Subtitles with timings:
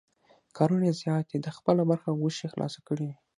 [0.57, 3.09] کارونه یې زیات دي، ده خپله برخه غوښې خلاصې کړې.